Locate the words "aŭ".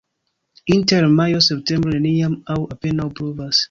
2.57-2.61